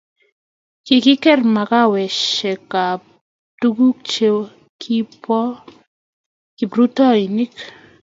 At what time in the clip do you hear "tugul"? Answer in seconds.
3.59-3.95